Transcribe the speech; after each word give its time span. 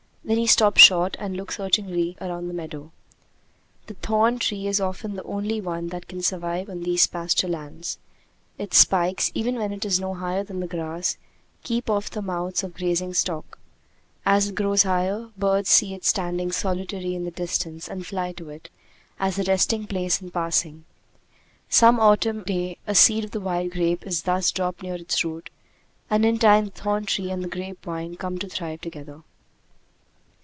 Then 0.23 0.37
he 0.37 0.45
stopped 0.47 0.77
short 0.79 1.17
and 1.19 1.35
looked 1.35 1.55
searchingly 1.55 2.15
around 2.21 2.47
the 2.47 2.53
meadow. 2.53 2.91
The 3.87 3.95
thorn 3.95 4.37
tree 4.39 4.67
is 4.67 4.79
often 4.79 5.15
the 5.15 5.23
only 5.23 5.59
one 5.59 5.87
that 5.87 6.07
can 6.07 6.21
survive 6.21 6.69
on 6.69 6.83
these 6.83 7.07
pasture 7.07 7.47
lands. 7.49 7.97
Its 8.57 8.77
spikes, 8.77 9.31
even 9.33 9.55
when 9.55 9.73
it 9.73 9.83
is 9.83 9.99
no 9.99 10.13
higher 10.13 10.43
than 10.43 10.59
the 10.61 10.67
grass, 10.67 11.17
keep 11.63 11.89
off 11.89 12.09
the 12.11 12.21
mouths 12.21 12.63
of 12.63 12.75
grazing 12.75 13.13
stock. 13.15 13.57
As 14.25 14.49
it 14.49 14.55
grows 14.55 14.83
higher, 14.83 15.31
birds 15.37 15.69
see 15.71 15.93
it 15.95 16.05
standing 16.05 16.51
solitary 16.51 17.13
in 17.15 17.25
the 17.25 17.31
distance 17.31 17.87
and 17.89 18.05
fly 18.05 18.31
to 18.33 18.49
it, 18.51 18.69
as 19.19 19.37
a 19.39 19.43
resting 19.45 19.87
place 19.87 20.21
in 20.21 20.29
passing. 20.31 20.85
Some 21.67 21.99
autumn 21.99 22.43
day 22.43 22.77
a 22.87 22.93
seed 22.95 23.23
of 23.25 23.31
the 23.31 23.41
wild 23.41 23.71
grape 23.71 24.05
is 24.07 24.21
thus 24.21 24.51
dropped 24.51 24.83
near 24.83 24.95
its 24.95 25.25
root; 25.25 25.49
and 26.11 26.23
in 26.27 26.37
time 26.37 26.65
the 26.65 26.71
thorn 26.71 27.05
tree 27.05 27.31
and 27.31 27.43
the 27.43 27.49
grape 27.49 27.83
vine 27.83 28.15
come 28.17 28.37
to 28.37 28.47
thrive 28.47 28.79
together. 28.81 29.23